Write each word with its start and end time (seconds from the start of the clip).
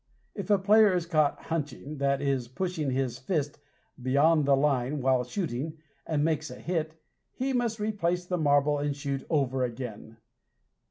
If 0.33 0.49
a 0.49 0.57
player 0.57 0.95
is 0.95 1.05
caught 1.05 1.43
"hunching," 1.43 1.99
that 1.99 2.23
is, 2.23 2.47
pushing 2.47 2.89
his 2.89 3.19
fist 3.19 3.59
beyond 4.01 4.45
the 4.45 4.55
line 4.55 4.99
while 4.99 5.23
shooting, 5.23 5.77
and 6.07 6.25
makes 6.25 6.49
a 6.49 6.55
hit, 6.55 6.95
he 7.33 7.53
must 7.53 7.79
replace 7.79 8.25
the 8.25 8.39
marble 8.39 8.79
and 8.79 8.95
shoot 8.95 9.23
over 9.29 9.63
again. 9.63 10.17